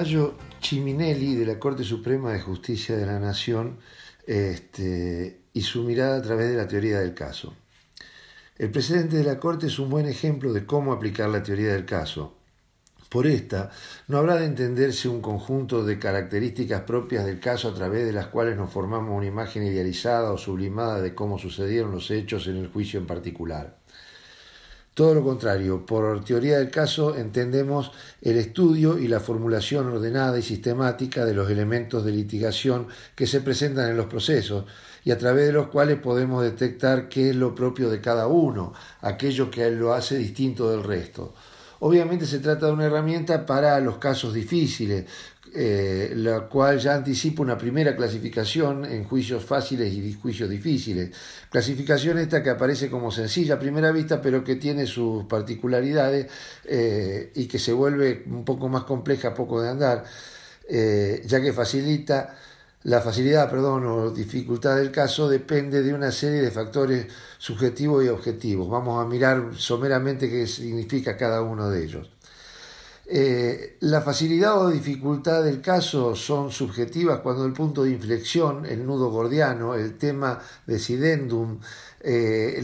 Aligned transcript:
fallo 0.00 0.32
Chiminelli 0.60 1.34
de 1.34 1.44
la 1.44 1.58
Corte 1.58 1.84
Suprema 1.84 2.32
de 2.32 2.40
Justicia 2.40 2.96
de 2.96 3.04
la 3.04 3.20
Nación 3.20 3.80
este, 4.26 5.42
y 5.52 5.60
su 5.60 5.82
mirada 5.82 6.16
a 6.16 6.22
través 6.22 6.48
de 6.48 6.56
la 6.56 6.66
teoría 6.66 7.00
del 7.00 7.12
caso. 7.12 7.54
El 8.56 8.70
presidente 8.70 9.18
de 9.18 9.24
la 9.24 9.38
Corte 9.38 9.66
es 9.66 9.78
un 9.78 9.90
buen 9.90 10.06
ejemplo 10.06 10.54
de 10.54 10.64
cómo 10.64 10.94
aplicar 10.94 11.28
la 11.28 11.42
teoría 11.42 11.74
del 11.74 11.84
caso. 11.84 12.34
Por 13.10 13.26
esta, 13.26 13.72
no 14.08 14.16
habrá 14.16 14.36
de 14.36 14.46
entenderse 14.46 15.06
un 15.06 15.20
conjunto 15.20 15.84
de 15.84 15.98
características 15.98 16.80
propias 16.80 17.26
del 17.26 17.38
caso 17.38 17.68
a 17.68 17.74
través 17.74 18.06
de 18.06 18.14
las 18.14 18.28
cuales 18.28 18.56
nos 18.56 18.72
formamos 18.72 19.14
una 19.14 19.26
imagen 19.26 19.64
idealizada 19.64 20.32
o 20.32 20.38
sublimada 20.38 21.02
de 21.02 21.14
cómo 21.14 21.38
sucedieron 21.38 21.92
los 21.92 22.10
hechos 22.10 22.46
en 22.46 22.56
el 22.56 22.68
juicio 22.68 22.98
en 22.98 23.06
particular. 23.06 23.76
Todo 25.00 25.14
lo 25.14 25.24
contrario, 25.24 25.86
por 25.86 26.22
teoría 26.24 26.58
del 26.58 26.68
caso 26.68 27.16
entendemos 27.16 27.90
el 28.20 28.36
estudio 28.36 28.98
y 28.98 29.08
la 29.08 29.18
formulación 29.18 29.86
ordenada 29.86 30.38
y 30.38 30.42
sistemática 30.42 31.24
de 31.24 31.32
los 31.32 31.50
elementos 31.50 32.04
de 32.04 32.12
litigación 32.12 32.86
que 33.14 33.26
se 33.26 33.40
presentan 33.40 33.88
en 33.88 33.96
los 33.96 34.08
procesos 34.08 34.66
y 35.02 35.10
a 35.10 35.16
través 35.16 35.46
de 35.46 35.54
los 35.54 35.68
cuales 35.68 35.98
podemos 36.00 36.42
detectar 36.42 37.08
qué 37.08 37.30
es 37.30 37.36
lo 37.36 37.54
propio 37.54 37.88
de 37.88 38.02
cada 38.02 38.26
uno, 38.26 38.74
aquello 39.00 39.50
que 39.50 39.70
lo 39.70 39.94
hace 39.94 40.18
distinto 40.18 40.70
del 40.70 40.84
resto. 40.84 41.32
Obviamente 41.80 42.26
se 42.26 42.40
trata 42.40 42.66
de 42.66 42.72
una 42.72 42.86
herramienta 42.86 43.46
para 43.46 43.80
los 43.80 43.96
casos 43.96 44.34
difíciles, 44.34 45.06
eh, 45.54 46.12
la 46.14 46.40
cual 46.42 46.78
ya 46.78 46.94
anticipa 46.94 47.42
una 47.42 47.56
primera 47.56 47.96
clasificación 47.96 48.84
en 48.84 49.04
juicios 49.04 49.42
fáciles 49.42 49.92
y 49.92 50.12
juicios 50.12 50.48
difíciles. 50.50 51.10
Clasificación 51.50 52.18
esta 52.18 52.42
que 52.42 52.50
aparece 52.50 52.90
como 52.90 53.10
sencilla 53.10 53.54
a 53.54 53.58
primera 53.58 53.90
vista, 53.92 54.20
pero 54.20 54.44
que 54.44 54.56
tiene 54.56 54.86
sus 54.86 55.24
particularidades 55.24 56.26
eh, 56.64 57.32
y 57.34 57.46
que 57.46 57.58
se 57.58 57.72
vuelve 57.72 58.24
un 58.26 58.44
poco 58.44 58.68
más 58.68 58.84
compleja 58.84 59.28
a 59.28 59.34
poco 59.34 59.62
de 59.62 59.70
andar, 59.70 60.04
eh, 60.68 61.22
ya 61.26 61.40
que 61.40 61.52
facilita 61.52 62.36
la 62.84 63.02
facilidad, 63.02 63.50
perdón, 63.50 63.84
o 63.86 64.10
dificultad 64.10 64.76
del 64.76 64.90
caso 64.90 65.28
depende 65.28 65.82
de 65.82 65.92
una 65.92 66.10
serie 66.10 66.40
de 66.40 66.50
factores 66.50 67.06
subjetivos 67.38 68.04
y 68.04 68.08
objetivos. 68.08 68.70
Vamos 68.70 69.04
a 69.04 69.08
mirar 69.08 69.50
someramente 69.56 70.30
qué 70.30 70.46
significa 70.46 71.16
cada 71.16 71.42
uno 71.42 71.68
de 71.68 71.84
ellos. 71.84 72.10
Eh, 73.12 73.76
la 73.80 74.00
facilidad 74.00 74.56
o 74.56 74.70
dificultad 74.70 75.42
del 75.42 75.60
caso 75.60 76.14
son 76.14 76.50
subjetivas 76.52 77.20
cuando 77.20 77.44
el 77.44 77.52
punto 77.52 77.82
de 77.82 77.90
inflexión, 77.90 78.64
el 78.64 78.86
nudo 78.86 79.10
gordiano, 79.10 79.74
el 79.74 79.98
tema 79.98 80.40
decidendum, 80.66 81.58
eh, 82.00 82.62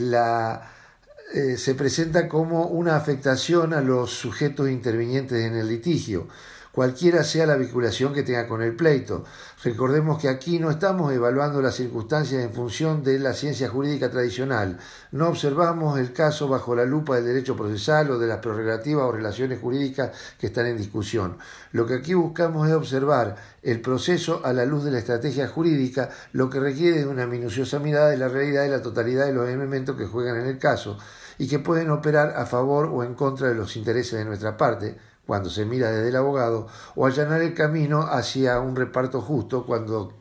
eh, 1.34 1.56
se 1.58 1.74
presenta 1.74 2.28
como 2.28 2.68
una 2.68 2.96
afectación 2.96 3.74
a 3.74 3.80
los 3.82 4.12
sujetos 4.12 4.70
intervinientes 4.70 5.44
en 5.44 5.56
el 5.56 5.68
litigio 5.68 6.28
cualquiera 6.76 7.24
sea 7.24 7.46
la 7.46 7.56
vinculación 7.56 8.12
que 8.12 8.22
tenga 8.22 8.46
con 8.46 8.60
el 8.60 8.76
pleito. 8.76 9.24
Recordemos 9.64 10.20
que 10.20 10.28
aquí 10.28 10.58
no 10.58 10.70
estamos 10.70 11.10
evaluando 11.10 11.62
las 11.62 11.74
circunstancias 11.74 12.44
en 12.44 12.52
función 12.52 13.02
de 13.02 13.18
la 13.18 13.32
ciencia 13.32 13.70
jurídica 13.70 14.10
tradicional, 14.10 14.76
no 15.10 15.28
observamos 15.28 15.98
el 15.98 16.12
caso 16.12 16.48
bajo 16.48 16.76
la 16.76 16.84
lupa 16.84 17.14
del 17.14 17.24
derecho 17.24 17.56
procesal 17.56 18.10
o 18.10 18.18
de 18.18 18.26
las 18.26 18.40
prerrogativas 18.40 19.06
o 19.06 19.12
relaciones 19.12 19.58
jurídicas 19.58 20.10
que 20.38 20.48
están 20.48 20.66
en 20.66 20.76
discusión. 20.76 21.38
Lo 21.72 21.86
que 21.86 21.94
aquí 21.94 22.12
buscamos 22.12 22.68
es 22.68 22.74
observar 22.74 23.36
el 23.62 23.80
proceso 23.80 24.42
a 24.44 24.52
la 24.52 24.66
luz 24.66 24.84
de 24.84 24.90
la 24.90 24.98
estrategia 24.98 25.48
jurídica, 25.48 26.10
lo 26.32 26.50
que 26.50 26.60
requiere 26.60 26.98
de 26.98 27.06
una 27.06 27.26
minuciosa 27.26 27.78
mirada 27.78 28.10
de 28.10 28.18
la 28.18 28.28
realidad 28.28 28.66
y 28.66 28.68
la 28.68 28.82
totalidad 28.82 29.24
de 29.24 29.32
los 29.32 29.48
elementos 29.48 29.96
que 29.96 30.04
juegan 30.04 30.40
en 30.40 30.46
el 30.46 30.58
caso 30.58 30.98
y 31.38 31.48
que 31.48 31.58
pueden 31.58 31.90
operar 31.90 32.34
a 32.36 32.44
favor 32.44 32.90
o 32.92 33.02
en 33.02 33.14
contra 33.14 33.48
de 33.48 33.54
los 33.54 33.76
intereses 33.76 34.18
de 34.18 34.26
nuestra 34.26 34.58
parte, 34.58 34.98
cuando 35.26 35.50
se 35.50 35.64
mira 35.64 35.90
desde 35.90 36.08
el 36.08 36.16
abogado, 36.16 36.68
o 36.94 37.06
allanar 37.06 37.42
el 37.42 37.54
camino 37.54 38.02
hacia 38.02 38.60
un 38.60 38.76
reparto 38.76 39.20
justo 39.20 39.66
cuando 39.66 40.12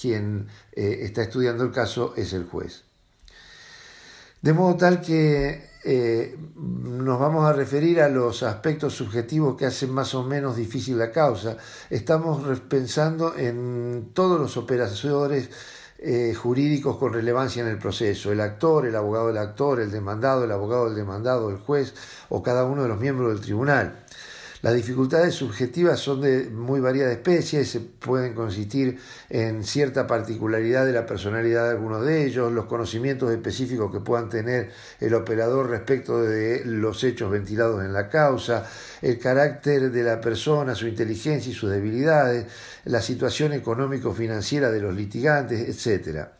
quien 0.00 0.48
eh, 0.72 1.00
está 1.02 1.22
estudiando 1.22 1.64
el 1.64 1.72
caso 1.72 2.14
es 2.16 2.32
el 2.32 2.44
juez. 2.44 2.84
De 4.42 4.52
modo 4.52 4.76
tal 4.76 5.00
que 5.02 5.68
eh, 5.84 6.38
nos 6.56 7.18
vamos 7.18 7.44
a 7.44 7.52
referir 7.52 8.00
a 8.00 8.08
los 8.08 8.42
aspectos 8.42 8.94
subjetivos 8.94 9.56
que 9.56 9.66
hacen 9.66 9.90
más 9.90 10.14
o 10.14 10.22
menos 10.22 10.56
difícil 10.56 10.98
la 10.98 11.10
causa. 11.10 11.56
Estamos 11.88 12.60
pensando 12.60 13.36
en 13.36 14.10
todos 14.14 14.40
los 14.40 14.56
operadores 14.56 15.50
eh, 15.98 16.34
jurídicos 16.34 16.96
con 16.96 17.12
relevancia 17.12 17.62
en 17.62 17.68
el 17.68 17.76
proceso, 17.76 18.32
el 18.32 18.40
actor, 18.40 18.86
el 18.86 18.96
abogado 18.96 19.26
del 19.26 19.36
actor, 19.36 19.80
el 19.80 19.90
demandado, 19.90 20.44
el 20.44 20.52
abogado 20.52 20.86
del 20.86 20.96
demandado, 20.96 21.50
el 21.50 21.58
juez 21.58 21.94
o 22.30 22.42
cada 22.42 22.64
uno 22.64 22.82
de 22.82 22.88
los 22.88 22.98
miembros 22.98 23.32
del 23.32 23.42
tribunal. 23.42 24.04
Las 24.62 24.74
dificultades 24.74 25.34
subjetivas 25.34 25.98
son 26.00 26.20
de 26.20 26.50
muy 26.50 26.80
variada 26.80 27.10
especie, 27.10 27.64
se 27.64 27.80
pueden 27.80 28.34
consistir 28.34 28.98
en 29.30 29.64
cierta 29.64 30.06
particularidad 30.06 30.84
de 30.84 30.92
la 30.92 31.06
personalidad 31.06 31.64
de 31.64 31.70
algunos 31.70 32.04
de 32.04 32.26
ellos, 32.26 32.52
los 32.52 32.66
conocimientos 32.66 33.30
específicos 33.30 33.90
que 33.90 34.00
puedan 34.00 34.28
tener 34.28 34.70
el 35.00 35.14
operador 35.14 35.70
respecto 35.70 36.20
de 36.20 36.62
los 36.66 37.02
hechos 37.04 37.30
ventilados 37.30 37.82
en 37.82 37.94
la 37.94 38.10
causa, 38.10 38.66
el 39.00 39.18
carácter 39.18 39.90
de 39.90 40.02
la 40.02 40.20
persona, 40.20 40.74
su 40.74 40.86
inteligencia 40.86 41.50
y 41.50 41.54
sus 41.54 41.70
debilidades, 41.70 42.46
la 42.84 43.00
situación 43.00 43.54
económico-financiera 43.54 44.70
de 44.70 44.80
los 44.80 44.94
litigantes, 44.94 45.70
etcétera 45.70 46.32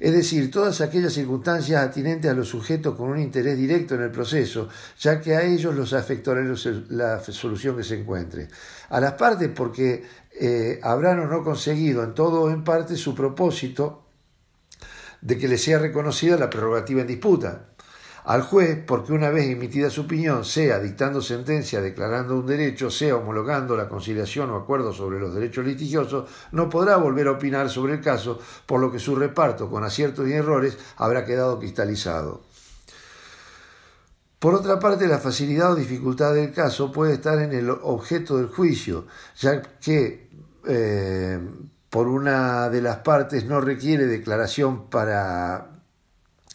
es 0.00 0.12
decir, 0.12 0.50
todas 0.50 0.80
aquellas 0.80 1.12
circunstancias 1.12 1.82
atinentes 1.82 2.30
a 2.30 2.34
los 2.34 2.48
sujetos 2.48 2.96
con 2.96 3.10
un 3.10 3.18
interés 3.18 3.56
directo 3.56 3.94
en 3.94 4.02
el 4.02 4.10
proceso, 4.10 4.68
ya 4.98 5.20
que 5.20 5.34
a 5.36 5.42
ellos 5.42 5.74
los 5.74 5.92
afectará 5.92 6.42
la 6.88 7.20
solución 7.20 7.76
que 7.76 7.84
se 7.84 8.00
encuentre. 8.00 8.48
A 8.90 9.00
las 9.00 9.12
partes 9.14 9.50
porque 9.54 10.04
eh, 10.40 10.80
habrán 10.82 11.20
o 11.20 11.26
no 11.26 11.44
conseguido 11.44 12.02
en 12.02 12.14
todo 12.14 12.42
o 12.42 12.50
en 12.50 12.64
parte 12.64 12.96
su 12.96 13.14
propósito 13.14 14.04
de 15.20 15.38
que 15.38 15.48
les 15.48 15.62
sea 15.62 15.78
reconocida 15.78 16.36
la 16.36 16.50
prerrogativa 16.50 17.00
en 17.00 17.06
disputa 17.06 17.73
al 18.24 18.42
juez 18.42 18.82
porque 18.86 19.12
una 19.12 19.30
vez 19.30 19.46
emitida 19.46 19.90
su 19.90 20.02
opinión, 20.02 20.44
sea 20.44 20.78
dictando 20.78 21.20
sentencia, 21.20 21.80
declarando 21.80 22.36
un 22.36 22.46
derecho, 22.46 22.90
sea 22.90 23.16
homologando 23.16 23.76
la 23.76 23.88
conciliación 23.88 24.50
o 24.50 24.56
acuerdo 24.56 24.92
sobre 24.92 25.20
los 25.20 25.34
derechos 25.34 25.64
litigiosos, 25.64 26.28
no 26.52 26.70
podrá 26.70 26.96
volver 26.96 27.28
a 27.28 27.32
opinar 27.32 27.68
sobre 27.68 27.94
el 27.94 28.00
caso, 28.00 28.38
por 28.66 28.80
lo 28.80 28.90
que 28.90 28.98
su 28.98 29.14
reparto 29.14 29.68
con 29.68 29.84
aciertos 29.84 30.26
y 30.26 30.32
errores 30.32 30.78
habrá 30.96 31.24
quedado 31.24 31.58
cristalizado. 31.58 32.42
Por 34.38 34.54
otra 34.54 34.78
parte, 34.78 35.06
la 35.06 35.18
facilidad 35.18 35.72
o 35.72 35.74
dificultad 35.74 36.34
del 36.34 36.52
caso 36.52 36.92
puede 36.92 37.14
estar 37.14 37.38
en 37.40 37.52
el 37.52 37.70
objeto 37.70 38.36
del 38.36 38.48
juicio, 38.48 39.06
ya 39.36 39.62
que 39.62 40.28
eh, 40.66 41.40
por 41.90 42.08
una 42.08 42.68
de 42.68 42.82
las 42.82 42.98
partes 42.98 43.44
no 43.46 43.60
requiere 43.60 44.06
declaración 44.06 44.90
para 44.90 45.80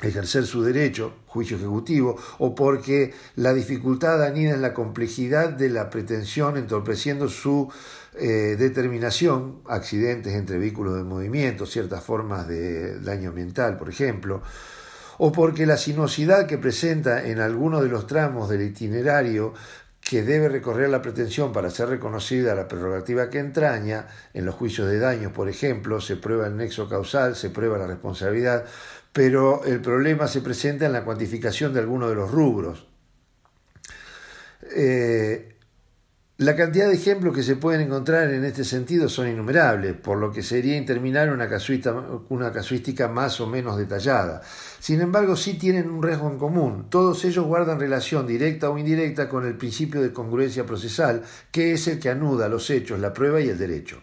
ejercer 0.01 0.46
su 0.46 0.63
derecho, 0.63 1.13
juicio 1.29 1.57
ejecutivo, 1.57 2.17
o 2.40 2.56
porque 2.56 3.13
la 3.35 3.53
dificultad 3.53 4.23
anida 4.23 4.56
en 4.56 4.63
la 4.63 4.73
complejidad 4.73 5.50
de 5.50 5.69
la 5.69 5.90
pretensión 5.90 6.57
entorpeciendo 6.57 7.29
su 7.29 7.72
eh, 8.16 8.56
determinación, 8.57 9.62
accidentes 9.68 10.34
entre 10.34 10.57
vehículos 10.57 10.95
de 10.97 11.03
movimiento, 11.03 11.68
ciertas 11.68 12.03
formas 12.03 12.47
de 12.47 13.00
daño 13.00 13.29
ambiental, 13.29 13.78
por 13.78 13.89
ejemplo, 13.89 14.41
o 15.19 15.31
porque 15.31 15.68
la 15.68 15.78
sinuosidad 15.78 16.47
que 16.47 16.57
presenta 16.57 17.25
en 17.25 17.39
alguno 17.39 17.81
de 17.81 17.89
los 17.89 18.07
tramos 18.07 18.50
del 18.50 18.63
itinerario 18.63 19.53
que 20.01 20.23
debe 20.23 20.50
recorrer 20.50 20.89
la 20.89 21.03
pretensión 21.03 21.53
para 21.53 21.69
ser 21.69 21.89
reconocida 21.89 22.56
la 22.56 22.68
prerrogativa 22.68 23.29
que 23.29 23.38
entraña, 23.38 24.07
en 24.34 24.44
los 24.44 24.56
juicios 24.56 24.89
de 24.89 24.97
daños, 24.97 25.31
por 25.31 25.50
ejemplo, 25.50 26.01
se 26.01 26.15
prueba 26.15 26.48
el 26.48 26.57
nexo 26.57 26.89
causal, 26.89 27.36
se 27.36 27.51
prueba 27.51 27.77
la 27.77 27.86
responsabilidad, 27.86 28.65
pero 29.13 29.63
el 29.65 29.81
problema 29.81 30.27
se 30.27 30.41
presenta 30.41 30.85
en 30.85 30.94
la 30.94 31.03
cuantificación 31.03 31.73
de 31.73 31.79
algunos 31.79 32.09
de 32.09 32.15
los 32.15 32.31
rubros. 32.31 32.88
Eh, 34.75 35.56
la 36.38 36.56
cantidad 36.56 36.88
de 36.88 36.95
ejemplos 36.95 37.35
que 37.35 37.44
se 37.44 37.57
pueden 37.57 37.81
encontrar 37.81 38.31
en 38.31 38.45
este 38.45 38.63
sentido 38.63 39.09
son 39.09 39.27
innumerables, 39.27 39.94
por 39.95 40.17
lo 40.17 40.31
que 40.31 40.41
sería 40.41 40.77
interminar 40.77 41.33
una, 41.33 41.50
una 42.29 42.53
casuística 42.53 43.09
más 43.09 43.41
o 43.41 43.47
menos 43.47 43.77
detallada. 43.77 44.41
Sin 44.79 45.01
embargo, 45.01 45.35
sí 45.35 45.55
tienen 45.55 45.89
un 45.89 46.01
rasgo 46.01 46.31
en 46.31 46.38
común. 46.38 46.85
Todos 46.89 47.25
ellos 47.25 47.45
guardan 47.45 47.79
relación 47.79 48.25
directa 48.25 48.69
o 48.69 48.77
indirecta 48.77 49.27
con 49.27 49.45
el 49.45 49.57
principio 49.57 50.01
de 50.01 50.13
congruencia 50.13 50.65
procesal, 50.65 51.23
que 51.51 51.73
es 51.73 51.88
el 51.89 52.00
que 52.00 52.09
anuda 52.09 52.47
los 52.47 52.69
hechos, 52.69 53.00
la 53.00 53.13
prueba 53.13 53.41
y 53.41 53.50
el 53.50 53.57
derecho 53.57 54.01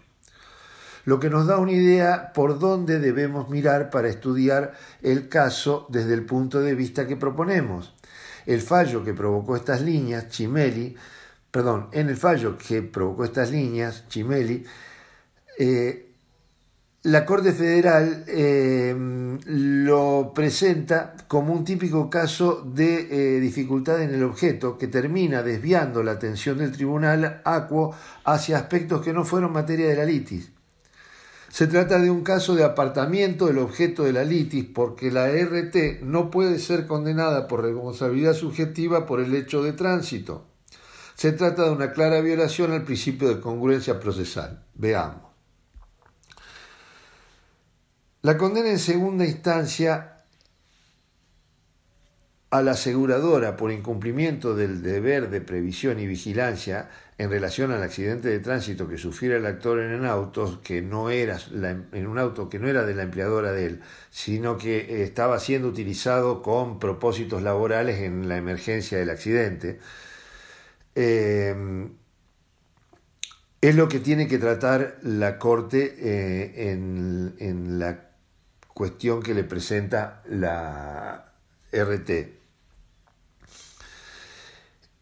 lo 1.07 1.21
que 1.21 1.31
nos 1.31 1.47
da 1.47 1.59
una 1.59 1.73
idea 1.73 2.33
por 2.35 2.59
dónde 2.59 2.99
debemos 2.99 3.49
mirar 3.49 3.91
para 3.91 4.09
estudiar 4.09 4.75
el 5.03 5.29
caso 5.29 5.87
desde 5.89 6.13
el 6.15 6.27
punto 6.27 6.61
de 6.61 6.75
vista 6.75 7.07
que 7.07 7.17
proponemos. 7.17 7.95
El 8.45 8.61
fallo 8.61 9.05
que 9.05 9.15
provocó 9.15 9.57
estas 9.57 9.83
líneas, 9.83 10.29
Chimeli, 10.29 10.97
perdón, 11.51 11.89
en 11.93 12.09
el 12.09 12.17
fallo 12.17 12.59
que 12.59 12.83
provocó 12.83 13.25
estas 13.25 13.53
líneas, 13.53 14.05
Chimeli, 14.09 14.65
eh, 15.59 16.07
la 17.05 17.25
Corte 17.25 17.53
Federal 17.53 18.25
eh, 18.27 18.93
lo 19.47 20.33
presenta 20.35 21.15
como 21.29 21.53
un 21.53 21.65
típico 21.65 22.11
caso 22.11 22.63
de 22.67 23.37
eh, 23.37 23.41
dificultad 23.41 24.03
en 24.03 24.13
el 24.13 24.25
objeto 24.25 24.77
que 24.77 24.89
termina 24.89 25.45
desviando 25.45 26.03
la 26.03 26.13
atención 26.13 26.59
del 26.59 26.73
tribunal 26.73 27.43
acuo 27.45 27.95
hacia 28.25 28.57
aspectos 28.57 29.03
que 29.03 29.13
no 29.13 29.25
fueron 29.25 29.53
materia 29.53 29.87
de 29.89 29.95
la 29.95 30.05
litis. 30.05 30.56
Se 31.57 31.67
trata 31.67 31.99
de 31.99 32.11
un 32.11 32.23
caso 32.23 32.55
de 32.55 32.65
apartamiento 32.65 33.47
del 33.47 33.57
objeto 33.57 34.05
de 34.05 34.13
la 34.13 34.25
litis 34.25 34.67
porque 34.75 35.11
la 35.11 35.29
RT 35.31 36.03
no 36.03 36.31
puede 36.31 36.59
ser 36.59 36.87
condenada 36.87 37.49
por 37.49 37.63
responsabilidad 37.63 38.35
subjetiva 38.35 39.07
por 39.07 39.21
el 39.23 39.35
hecho 39.35 39.63
de 39.63 39.73
tránsito. 39.73 40.45
Se 41.15 41.33
trata 41.33 41.65
de 41.65 41.71
una 41.71 41.93
clara 41.93 42.21
violación 42.21 42.73
al 42.73 42.85
principio 42.85 43.31
de 43.31 43.41
congruencia 43.41 43.99
procesal. 43.99 44.67
Veamos. 44.75 45.23
La 48.21 48.37
condena 48.37 48.69
en 48.69 48.79
segunda 48.79 49.25
instancia 49.25 50.16
a 52.57 52.63
la 52.63 52.73
aseguradora 52.73 53.57
por 53.57 53.71
incumplimiento 53.71 54.55
del 54.55 54.83
deber 54.83 55.29
de 55.29 55.41
previsión 55.43 56.01
y 56.01 56.07
vigilancia 56.07 56.89
en 57.19 57.31
relación 57.31 57.71
al 57.71 57.83
accidente 57.83 58.29
de 58.29 58.39
tránsito 58.39 58.89
que 58.89 58.97
sufriera 58.97 59.37
el 59.37 59.45
actor 59.45 59.79
en 59.81 59.95
un 59.95 60.07
auto 60.07 60.61
que 60.63 60.81
no 60.81 61.11
era 61.11 61.39
en 61.51 62.07
un 62.07 62.19
auto 62.19 62.49
que 62.49 62.59
no 62.59 62.69
era 62.69 62.85
de 62.85 62.95
la 62.95 63.03
empleadora 63.03 63.53
de 63.53 63.67
él, 63.67 63.81
sino 64.11 64.57
que 64.57 65.03
estaba 65.03 65.39
siendo 65.39 65.69
utilizado 65.69 66.43
con 66.43 66.79
propósitos 66.79 67.43
laborales 67.43 68.01
en 68.01 68.29
la 68.29 68.37
emergencia 68.39 68.99
del 68.99 69.11
accidente. 69.11 69.79
Eh, 70.95 71.89
es 73.61 73.75
lo 73.75 73.89
que 73.89 74.01
tiene 74.01 74.29
que 74.29 74.39
tratar 74.39 74.99
la 75.03 75.39
Corte 75.39 75.95
eh, 75.99 76.71
en 76.71 77.79
la 77.79 78.11
cuestión 78.73 79.23
que 79.23 79.35
le 79.35 79.45
presenta 79.45 80.23
la 80.29 81.33
RT. 81.73 82.46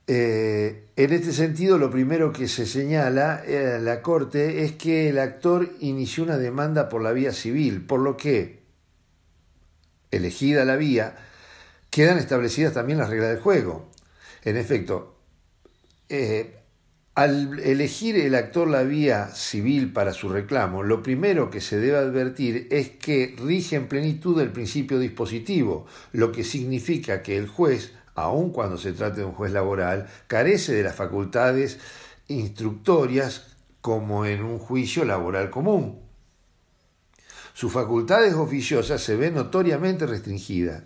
Eh, 0.07 0.89
en 0.97 1.13
este 1.13 1.33
sentido, 1.33 1.79
lo 1.79 1.91
primero 1.91 2.33
que 2.33 2.47
se 2.47 2.67
señala 2.67 3.43
en 3.47 3.85
la 3.85 4.03
Corte 4.03 4.65
es 4.65 4.73
que 4.73 5.09
el 5.09 5.19
actor 5.19 5.71
inició 5.81 6.25
una 6.25 6.37
demanda 6.37 6.89
por 6.89 7.03
la 7.03 7.13
vía 7.13 7.33
civil, 7.33 7.87
por 7.87 8.01
lo 8.01 8.17
que, 8.17 8.63
elegida 10.11 10.65
la 10.65 10.77
vía, 10.77 11.17
quedan 11.91 12.19
establecidas 12.19 12.75
también 12.75 12.99
las 12.99 13.09
reglas 13.09 13.31
del 13.31 13.41
juego. 13.41 13.91
En 14.45 14.57
efecto, 14.57 15.17
eh, 16.09 16.59
al 17.15 17.61
elegir 17.61 18.17
el 18.17 18.35
actor 18.35 18.69
la 18.69 18.83
vía 18.83 19.29
civil 19.29 19.93
para 19.93 20.13
su 20.13 20.29
reclamo, 20.29 20.83
lo 20.83 21.03
primero 21.03 21.49
que 21.49 21.61
se 21.61 21.79
debe 21.79 21.97
advertir 21.97 22.67
es 22.71 22.91
que 22.91 23.35
rige 23.39 23.77
en 23.77 23.87
plenitud 23.87 24.41
el 24.41 24.51
principio 24.51 24.99
dispositivo, 24.99 25.87
lo 26.13 26.33
que 26.33 26.45
significa 26.45 27.23
que 27.23 27.37
el 27.37 27.47
juez, 27.47 27.93
aun 28.15 28.51
cuando 28.51 28.79
se 28.79 28.93
trate 28.93 29.21
de 29.21 29.27
un 29.27 29.33
juez 29.33 29.53
laboral, 29.53 30.09
carece 30.27 30.73
de 30.75 30.83
las 30.83 30.95
facultades 30.95 31.79
instructorias 32.29 33.57
como 33.81 34.25
en 34.27 34.43
un 34.43 34.59
juicio 34.59 35.05
laboral 35.05 35.51
común. 35.51 36.01
Sus 37.53 37.73
facultades 37.73 38.35
oficiosas 38.35 39.03
se 39.03 39.17
ven 39.17 39.35
notoriamente 39.35 40.07
restringidas 40.07 40.83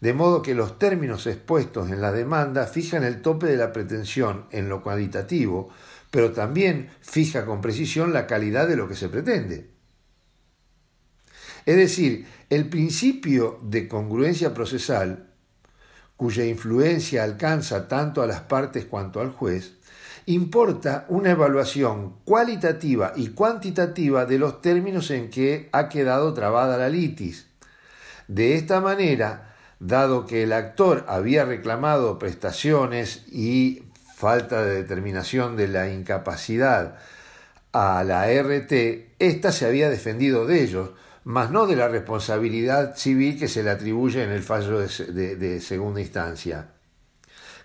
de 0.00 0.14
modo 0.14 0.42
que 0.42 0.54
los 0.54 0.78
términos 0.78 1.26
expuestos 1.26 1.90
en 1.90 2.00
la 2.00 2.12
demanda 2.12 2.66
fijan 2.66 3.04
el 3.04 3.20
tope 3.20 3.46
de 3.46 3.56
la 3.56 3.72
pretensión 3.72 4.46
en 4.50 4.68
lo 4.68 4.82
cualitativo, 4.82 5.68
pero 6.10 6.32
también 6.32 6.88
fija 7.02 7.44
con 7.44 7.60
precisión 7.60 8.12
la 8.12 8.26
calidad 8.26 8.66
de 8.66 8.76
lo 8.76 8.88
que 8.88 8.96
se 8.96 9.08
pretende. 9.08 9.70
Es 11.66 11.76
decir, 11.76 12.26
el 12.48 12.68
principio 12.68 13.60
de 13.62 13.86
congruencia 13.86 14.54
procesal, 14.54 15.29
cuya 16.20 16.44
influencia 16.44 17.24
alcanza 17.24 17.88
tanto 17.88 18.20
a 18.20 18.26
las 18.26 18.40
partes 18.40 18.84
cuanto 18.84 19.22
al 19.22 19.30
juez, 19.30 19.72
importa 20.26 21.06
una 21.08 21.30
evaluación 21.30 22.16
cualitativa 22.26 23.14
y 23.16 23.28
cuantitativa 23.28 24.26
de 24.26 24.38
los 24.38 24.60
términos 24.60 25.10
en 25.10 25.30
que 25.30 25.70
ha 25.72 25.88
quedado 25.88 26.34
trabada 26.34 26.76
la 26.76 26.90
litis. 26.90 27.46
De 28.28 28.54
esta 28.54 28.82
manera, 28.82 29.54
dado 29.78 30.26
que 30.26 30.42
el 30.42 30.52
actor 30.52 31.06
había 31.08 31.46
reclamado 31.46 32.18
prestaciones 32.18 33.24
y 33.32 33.84
falta 34.14 34.62
de 34.62 34.74
determinación 34.74 35.56
de 35.56 35.68
la 35.68 35.88
incapacidad 35.88 36.98
a 37.72 38.04
la 38.04 38.26
RT, 38.26 39.14
ésta 39.18 39.52
se 39.52 39.64
había 39.64 39.88
defendido 39.88 40.44
de 40.44 40.64
ellos, 40.64 40.90
mas 41.30 41.52
no 41.52 41.68
de 41.68 41.76
la 41.76 41.86
responsabilidad 41.86 42.96
civil 42.96 43.38
que 43.38 43.46
se 43.46 43.62
le 43.62 43.70
atribuye 43.70 44.24
en 44.24 44.30
el 44.30 44.42
fallo 44.42 44.80
de, 44.80 45.60
segunda 45.60 46.00
instancia. 46.00 46.72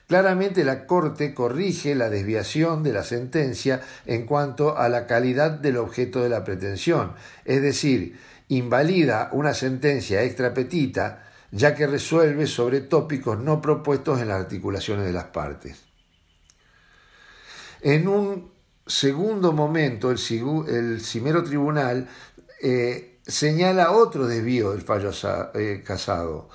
Claramente 0.08 0.64
la 0.64 0.86
Corte 0.86 1.34
corrige 1.34 1.96
la 1.96 2.12
desviación 2.12 2.84
de 2.84 2.94
la 2.94 3.04
sentencia 3.04 3.82
en 4.06 4.28
cuanto 4.28 4.78
a 4.78 4.88
la 4.88 5.08
calidad 5.08 5.50
del 5.50 5.78
objeto 5.78 6.22
de 6.22 6.30
la 6.30 6.44
pretensión, 6.44 7.14
es 7.44 7.64
decir, 7.64 8.20
invalida 8.50 9.30
una 9.32 9.56
sentencia 9.56 10.22
extrapetita 10.22 11.24
ya 11.50 11.74
que 11.74 11.88
resuelve 11.88 12.46
sobre 12.46 12.82
tópicos 12.82 13.40
no 13.40 13.64
propuestos 13.64 14.22
en 14.22 14.28
las 14.28 14.42
articulaciones 14.42 15.06
de 15.06 15.14
las 15.14 15.26
partes. 15.26 15.82
En 17.82 18.08
un 18.08 18.52
segundo 18.86 19.54
momento, 19.54 20.12
el, 20.12 21.00
Cimero 21.02 21.44
Tribunal 21.44 22.08
eh, 22.62 23.15
señala 23.28 23.92
otro 23.92 24.28
desvío 24.28 24.72
del 24.72 24.82
fallo 24.82 25.12
eh, 25.54 25.84
casado. 25.86 26.50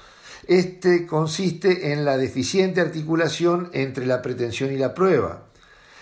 Este 0.46 1.06
consiste 1.06 1.92
en 1.92 2.04
la 2.04 2.16
deficiente 2.16 2.80
articulación 2.80 3.70
entre 3.72 4.06
la 4.06 4.22
pretensión 4.22 4.72
y 4.72 4.78
la 4.78 4.94
prueba. 4.94 5.46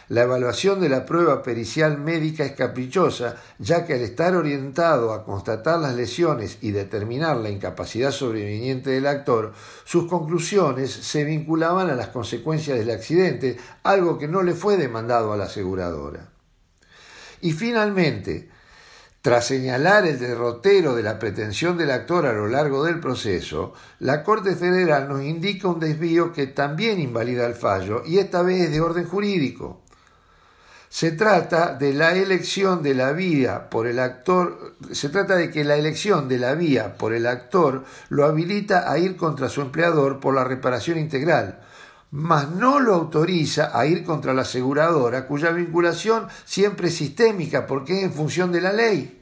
La 0.09 0.23
evaluación 0.23 0.81
de 0.81 0.88
la 0.88 1.05
prueba 1.05 1.43
pericial 1.43 1.99
médica 1.99 2.43
es 2.43 2.53
caprichosa, 2.53 3.37
ya 3.59 3.85
que 3.85 3.93
al 3.93 4.00
estar 4.00 4.35
orientado 4.37 5.12
a 5.12 5.23
constatar 5.23 5.79
las 5.81 5.94
lesiones 5.94 6.56
y 6.62 6.70
determinar 6.70 7.37
la 7.37 7.50
incapacidad 7.50 8.11
sobreviniente 8.11 8.88
del 8.88 9.06
actor, 9.06 9.53
sus 9.85 10.06
conclusiones 10.09 10.91
se 10.91 11.25
vinculaban 11.25 11.91
a 11.91 11.94
las 11.94 12.09
consecuencias 12.09 12.79
del 12.79 12.91
accidente, 12.91 13.59
algo 13.82 14.17
que 14.17 14.29
no 14.29 14.43
le 14.43 14.55
fue 14.55 14.79
demandado 14.79 15.35
a 15.35 15.37
la 15.37 15.44
aseguradora. 15.44 16.31
Y 17.43 17.53
finalmente, 17.53 18.49
tras 19.29 19.49
señalar 19.49 20.07
el 20.07 20.19
derrotero 20.19 20.94
de 20.94 21.03
la 21.03 21.19
pretensión 21.19 21.77
del 21.77 21.91
actor 21.91 22.25
a 22.25 22.32
lo 22.32 22.49
largo 22.49 22.82
del 22.82 22.99
proceso, 22.99 23.75
la 23.99 24.25
Corte 24.25 24.56
Federal 24.56 25.06
nos 25.06 25.23
indica 25.23 25.69
un 25.69 25.79
desvío 25.79 26.32
que 26.32 26.47
también 26.47 26.99
invalida 26.99 27.44
el 27.44 27.55
fallo 27.55 28.03
y 28.06 28.17
esta 28.17 28.41
vez 28.41 28.63
es 28.63 28.70
de 28.70 28.81
orden 28.81 29.05
jurídico. 29.05 29.82
Se 30.89 31.11
trata 31.11 31.75
de 31.75 31.93
la 31.93 32.15
elección 32.15 32.82
de 32.82 32.94
la 32.94 33.13
vía 33.13 33.69
por 33.69 33.87
el 33.87 33.99
actor, 33.99 34.77
se 34.93 35.11
trata 35.11 35.37
de 35.37 35.51
que 35.51 35.63
la 35.63 35.77
elección 35.77 36.27
de 36.27 36.39
la 36.39 36.55
vía 36.55 36.97
por 36.97 37.13
el 37.13 37.27
actor 37.27 37.85
lo 38.08 38.25
habilita 38.25 38.91
a 38.91 38.97
ir 38.97 39.15
contra 39.15 39.51
su 39.51 39.61
empleador 39.61 40.20
por 40.20 40.35
la 40.35 40.44
reparación 40.44 40.97
integral, 40.97 41.61
mas 42.13 42.49
no 42.49 42.81
lo 42.81 42.94
autoriza 42.94 43.79
a 43.79 43.85
ir 43.85 44.05
contra 44.05 44.32
la 44.32 44.41
aseguradora, 44.41 45.27
cuya 45.27 45.51
vinculación 45.51 46.29
siempre 46.47 46.89
es 46.89 46.94
sistémica 46.94 47.67
porque 47.67 47.99
es 47.99 48.05
en 48.05 48.15
función 48.15 48.53
de 48.53 48.63
la 48.63 48.73
ley. 48.73 49.18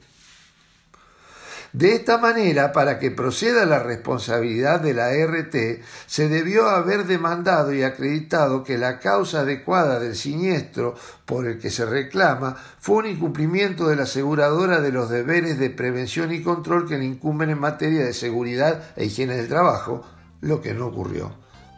De 1.73 1.93
esta 1.93 2.17
manera, 2.17 2.71
para 2.71 2.97
que 2.97 3.11
proceda 3.11 3.65
la 3.65 3.79
responsabilidad 3.79 4.79
de 4.79 4.93
la 4.93 5.11
RT, 5.11 5.83
se 6.05 6.29
debió 6.29 6.69
haber 6.69 7.05
demandado 7.05 7.73
y 7.73 7.83
acreditado 7.83 8.63
que 8.63 8.77
la 8.77 8.99
causa 8.99 9.41
adecuada 9.41 9.99
del 9.99 10.15
siniestro 10.15 10.95
por 11.25 11.45
el 11.45 11.59
que 11.59 11.69
se 11.69 11.85
reclama 11.85 12.55
fue 12.79 12.97
un 12.97 13.07
incumplimiento 13.07 13.87
de 13.87 13.97
la 13.97 14.03
aseguradora 14.03 14.79
de 14.79 14.91
los 14.91 15.09
deberes 15.09 15.59
de 15.59 15.69
prevención 15.69 16.33
y 16.33 16.41
control 16.41 16.87
que 16.87 16.97
le 16.97 17.05
incumben 17.05 17.49
en 17.49 17.59
materia 17.59 18.05
de 18.05 18.13
seguridad 18.13 18.83
e 18.95 19.05
higiene 19.05 19.35
del 19.35 19.49
trabajo, 19.49 20.05
lo 20.41 20.61
que 20.61 20.73
no 20.73 20.87
ocurrió. 20.87 21.31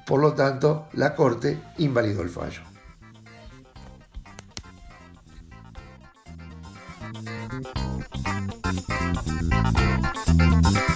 Por 0.06 0.22
lo 0.22 0.34
tanto, 0.34 0.88
la 0.94 1.16
Corte 1.16 1.60
invalidó 1.78 2.22
el 2.22 2.30
fallo. 2.30 2.69
Thank 7.12 7.70
you. 10.78 10.89